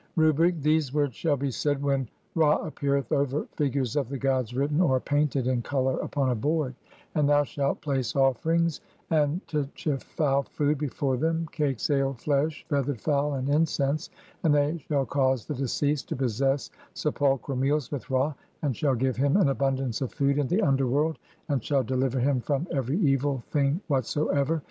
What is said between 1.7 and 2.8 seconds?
when ra